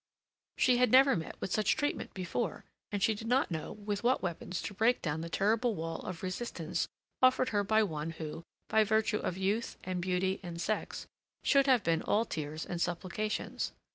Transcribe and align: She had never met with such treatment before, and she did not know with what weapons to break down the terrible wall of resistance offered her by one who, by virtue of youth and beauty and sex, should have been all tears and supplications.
She 0.57 0.77
had 0.77 0.89
never 0.89 1.15
met 1.15 1.39
with 1.39 1.51
such 1.51 1.75
treatment 1.75 2.15
before, 2.15 2.65
and 2.91 3.03
she 3.03 3.13
did 3.13 3.27
not 3.27 3.51
know 3.51 3.73
with 3.73 4.03
what 4.03 4.23
weapons 4.23 4.59
to 4.63 4.73
break 4.73 4.99
down 4.99 5.21
the 5.21 5.29
terrible 5.29 5.75
wall 5.75 5.97
of 6.01 6.23
resistance 6.23 6.87
offered 7.21 7.49
her 7.49 7.63
by 7.63 7.83
one 7.83 8.09
who, 8.09 8.41
by 8.67 8.83
virtue 8.83 9.19
of 9.19 9.37
youth 9.37 9.77
and 9.83 10.01
beauty 10.01 10.39
and 10.41 10.59
sex, 10.59 11.05
should 11.43 11.67
have 11.67 11.83
been 11.83 12.01
all 12.01 12.25
tears 12.25 12.65
and 12.65 12.81
supplications. 12.81 13.73